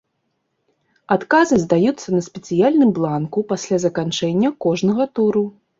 [1.15, 5.51] Адказы здаюцца на спецыяльным бланку пасля заканчэння кожнага туру.